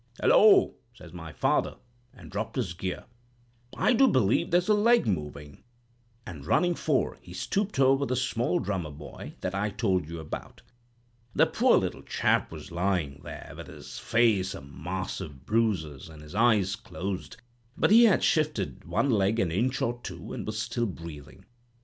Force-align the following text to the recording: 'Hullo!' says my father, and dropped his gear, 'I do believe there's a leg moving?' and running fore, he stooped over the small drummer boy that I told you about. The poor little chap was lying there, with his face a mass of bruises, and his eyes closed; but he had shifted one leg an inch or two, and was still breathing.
'Hullo!' 0.19 0.73
says 0.95 1.13
my 1.13 1.31
father, 1.31 1.75
and 2.11 2.31
dropped 2.31 2.55
his 2.55 2.73
gear, 2.73 3.05
'I 3.77 3.93
do 3.93 4.07
believe 4.07 4.49
there's 4.49 4.67
a 4.67 4.73
leg 4.73 5.05
moving?' 5.05 5.61
and 6.25 6.43
running 6.47 6.73
fore, 6.73 7.19
he 7.21 7.33
stooped 7.33 7.77
over 7.77 8.03
the 8.07 8.15
small 8.15 8.57
drummer 8.57 8.89
boy 8.89 9.35
that 9.41 9.53
I 9.53 9.69
told 9.69 10.09
you 10.09 10.17
about. 10.19 10.63
The 11.35 11.45
poor 11.45 11.77
little 11.77 12.01
chap 12.01 12.51
was 12.51 12.71
lying 12.71 13.21
there, 13.23 13.53
with 13.55 13.67
his 13.67 13.99
face 13.99 14.55
a 14.55 14.61
mass 14.63 15.21
of 15.21 15.45
bruises, 15.45 16.09
and 16.09 16.23
his 16.23 16.33
eyes 16.33 16.75
closed; 16.75 17.37
but 17.77 17.91
he 17.91 18.05
had 18.05 18.23
shifted 18.23 18.85
one 18.85 19.11
leg 19.11 19.39
an 19.39 19.51
inch 19.51 19.83
or 19.83 19.99
two, 20.01 20.33
and 20.33 20.47
was 20.47 20.59
still 20.59 20.87
breathing. 20.87 21.45